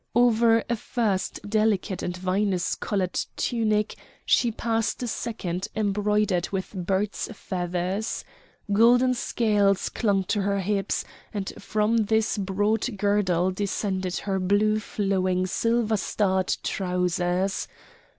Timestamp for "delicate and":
1.47-2.17